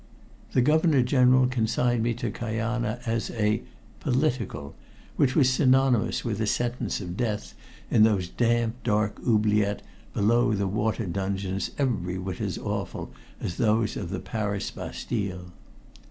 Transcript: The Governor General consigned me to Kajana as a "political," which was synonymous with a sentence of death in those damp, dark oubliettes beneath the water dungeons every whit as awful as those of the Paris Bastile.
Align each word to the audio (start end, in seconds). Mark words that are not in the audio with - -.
The 0.53 0.63
Governor 0.63 1.03
General 1.03 1.45
consigned 1.45 2.01
me 2.01 2.15
to 2.15 2.31
Kajana 2.31 3.01
as 3.05 3.29
a 3.29 3.61
"political," 3.99 4.73
which 5.15 5.35
was 5.35 5.47
synonymous 5.47 6.25
with 6.25 6.41
a 6.41 6.47
sentence 6.47 7.01
of 7.01 7.15
death 7.15 7.53
in 7.91 8.01
those 8.01 8.27
damp, 8.27 8.81
dark 8.83 9.19
oubliettes 9.19 9.83
beneath 10.15 10.57
the 10.57 10.67
water 10.67 11.05
dungeons 11.05 11.69
every 11.77 12.17
whit 12.17 12.41
as 12.41 12.57
awful 12.57 13.11
as 13.39 13.57
those 13.57 13.95
of 13.95 14.09
the 14.09 14.19
Paris 14.19 14.71
Bastile. 14.71 15.53